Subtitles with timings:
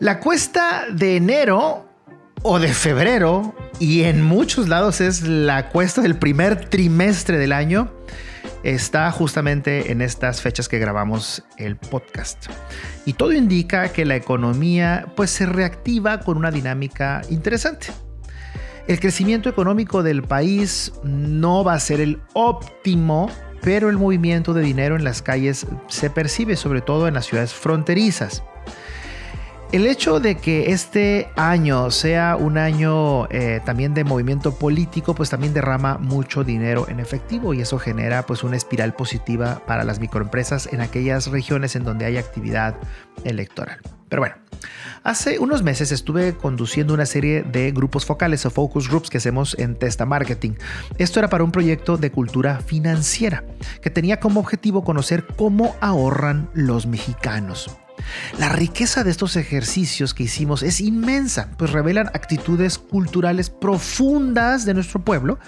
[0.00, 1.84] La cuesta de enero
[2.42, 7.92] o de febrero y en muchos lados es la cuesta del primer trimestre del año
[8.62, 12.46] está justamente en estas fechas que grabamos el podcast.
[13.06, 17.88] Y todo indica que la economía pues se reactiva con una dinámica interesante.
[18.86, 23.30] El crecimiento económico del país no va a ser el óptimo,
[23.62, 27.52] pero el movimiento de dinero en las calles se percibe sobre todo en las ciudades
[27.52, 28.44] fronterizas.
[29.70, 35.28] El hecho de que este año sea un año eh, también de movimiento político, pues
[35.28, 40.00] también derrama mucho dinero en efectivo y eso genera pues una espiral positiva para las
[40.00, 42.76] microempresas en aquellas regiones en donde hay actividad
[43.24, 43.80] electoral.
[44.08, 44.36] Pero bueno,
[45.02, 49.54] hace unos meses estuve conduciendo una serie de grupos focales o focus groups que hacemos
[49.58, 50.52] en Testa Marketing.
[50.96, 53.44] Esto era para un proyecto de cultura financiera
[53.82, 57.78] que tenía como objetivo conocer cómo ahorran los mexicanos.
[58.38, 64.74] La riqueza de estos ejercicios que hicimos es inmensa, pues revelan actitudes culturales profundas de
[64.74, 65.38] nuestro pueblo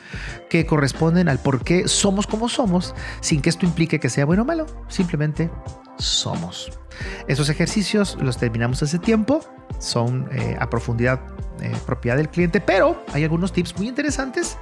[0.49, 4.43] que corresponden al por qué somos como somos, sin que esto implique que sea bueno
[4.43, 5.51] o malo, simplemente
[5.99, 6.71] somos.
[7.29, 9.41] Esos ejercicios los terminamos hace tiempo,
[9.79, 11.21] son eh, a profundidad
[11.61, 14.57] eh, propiedad del cliente, pero hay algunos tips muy interesantes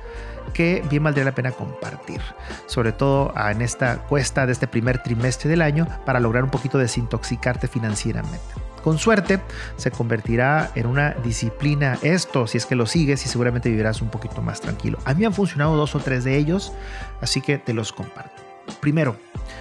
[0.53, 2.21] que bien valdría la pena compartir,
[2.67, 6.79] sobre todo en esta cuesta de este primer trimestre del año para lograr un poquito
[6.79, 8.69] desintoxicarte financieramente.
[8.83, 9.41] Con suerte
[9.77, 14.09] se convertirá en una disciplina esto, si es que lo sigues y seguramente vivirás un
[14.09, 14.99] poquito más tranquilo.
[15.05, 16.73] A mí han funcionado dos o tres de ellos,
[17.21, 18.43] así que te los comparto.
[18.81, 19.17] Primero,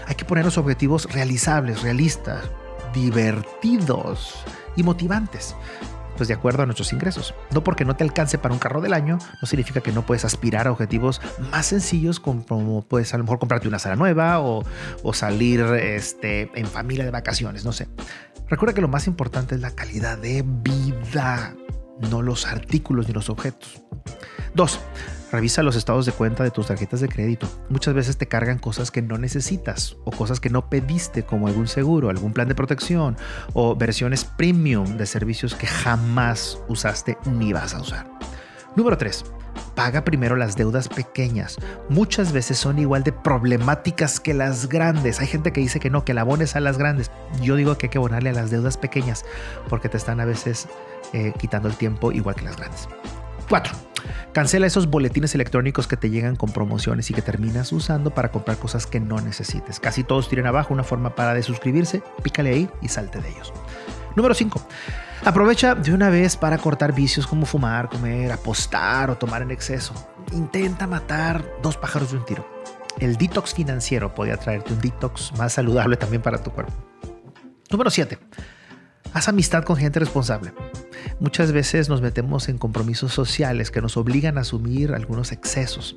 [0.05, 2.43] hay que poner los objetivos realizables, realistas,
[2.93, 4.35] divertidos
[4.75, 5.55] y motivantes
[6.17, 7.33] pues de acuerdo a nuestros ingresos.
[7.51, 10.25] No porque no te alcance para un carro del año, no significa que no puedes
[10.25, 14.63] aspirar a objetivos más sencillos como, puedes a lo mejor comprarte una sala nueva o,
[15.13, 17.87] salir este, en familia de vacaciones, no sé.
[18.49, 21.55] Recuerda que lo más importante es la calidad de vida,
[22.09, 23.81] no los artículos ni los objetos.
[24.53, 24.79] Dos,
[25.31, 27.49] Revisa los estados de cuenta de tus tarjetas de crédito.
[27.69, 31.67] Muchas veces te cargan cosas que no necesitas o cosas que no pediste como algún
[31.67, 33.17] seguro, algún plan de protección
[33.53, 38.09] o versiones premium de servicios que jamás usaste ni vas a usar.
[38.77, 39.25] Número 3.
[39.75, 41.57] Paga primero las deudas pequeñas.
[41.89, 45.19] Muchas veces son igual de problemáticas que las grandes.
[45.19, 47.11] Hay gente que dice que no, que la abones a las grandes.
[47.41, 49.25] Yo digo que hay que abonarle a las deudas pequeñas
[49.67, 50.67] porque te están a veces
[51.13, 52.87] eh, quitando el tiempo igual que las grandes.
[53.49, 53.86] 4.
[54.33, 58.57] Cancela esos boletines electrónicos que te llegan con promociones y que terminas usando para comprar
[58.57, 59.79] cosas que no necesites.
[59.79, 63.53] Casi todos tienen abajo una forma para de suscribirse, pícale ahí y salte de ellos.
[64.15, 64.61] Número 5.
[65.25, 69.93] Aprovecha de una vez para cortar vicios como fumar, comer, apostar o tomar en exceso.
[70.31, 72.47] Intenta matar dos pájaros de un tiro.
[72.99, 76.73] El detox financiero podría traerte un detox más saludable también para tu cuerpo.
[77.69, 78.17] Número 7.
[79.13, 80.53] Haz amistad con gente responsable.
[81.19, 85.95] Muchas veces nos metemos en compromisos sociales que nos obligan a asumir algunos excesos.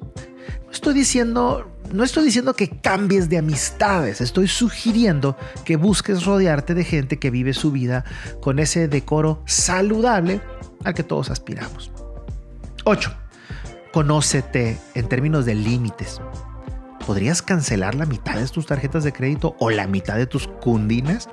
[0.65, 6.75] No estoy diciendo, no estoy diciendo que cambies de amistades, estoy sugiriendo que busques rodearte
[6.75, 8.04] de gente que vive su vida
[8.41, 10.41] con ese decoro saludable
[10.84, 11.91] al que todos aspiramos.
[12.84, 13.12] 8.
[13.93, 16.20] Conócete en términos de límites.
[17.06, 21.28] ¿Podrías cancelar la mitad de tus tarjetas de crédito o la mitad de tus cundinas?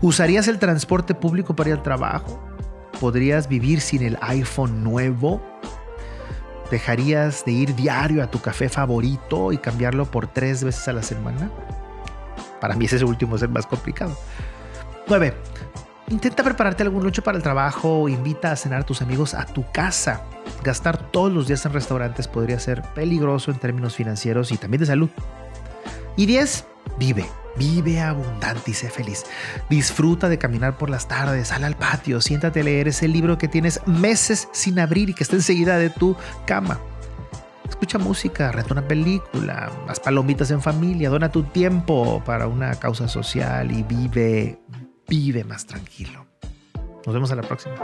[0.00, 2.53] ¿Usarías el transporte público para ir al trabajo?
[3.00, 5.40] ¿Podrías vivir sin el iPhone nuevo?
[6.70, 11.02] ¿Dejarías de ir diario a tu café favorito y cambiarlo por tres veces a la
[11.02, 11.50] semana?
[12.60, 14.16] Para mí ese último es el más complicado.
[15.08, 15.34] 9.
[16.08, 19.44] Intenta prepararte algún lucho para el trabajo o invita a cenar a tus amigos a
[19.46, 20.22] tu casa.
[20.62, 24.86] Gastar todos los días en restaurantes podría ser peligroso en términos financieros y también de
[24.86, 25.10] salud.
[26.16, 26.66] Y 10.
[26.98, 27.43] Vive.
[27.56, 29.24] Vive abundante y sé feliz.
[29.70, 33.48] Disfruta de caminar por las tardes, sal al patio, siéntate a leer ese libro que
[33.48, 36.16] tienes meses sin abrir y que está enseguida de tu
[36.46, 36.80] cama.
[37.68, 43.08] Escucha música, renta una película, haz palomitas en familia, dona tu tiempo para una causa
[43.08, 44.58] social y vive,
[45.08, 46.26] vive más tranquilo.
[47.06, 47.74] Nos vemos a la próxima.